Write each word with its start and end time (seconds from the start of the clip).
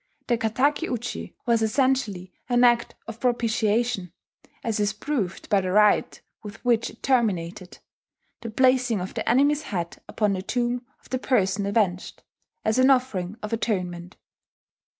The 0.25 0.35
kataki 0.39 0.89
uchi 0.89 1.35
was 1.45 1.61
essentially 1.61 2.33
an 2.49 2.63
act 2.63 2.95
of 3.07 3.19
propitiation, 3.19 4.11
as 4.63 4.79
is 4.79 4.93
proved 4.93 5.47
by 5.47 5.61
the 5.61 5.71
rite 5.71 6.23
with 6.41 6.65
which 6.65 6.89
it 6.89 7.03
terminated, 7.03 7.77
the 8.41 8.49
placing 8.49 8.99
of 8.99 9.13
the 9.13 9.29
enemy's 9.29 9.61
head 9.61 9.99
upon 10.07 10.33
the 10.33 10.41
tomb 10.41 10.87
of 11.01 11.11
the 11.11 11.19
person 11.19 11.67
avenged, 11.67 12.23
as 12.65 12.79
an 12.79 12.89
offering 12.89 13.37
of 13.43 13.53
atonement. 13.53 14.17